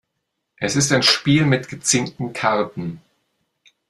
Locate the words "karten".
2.33-3.01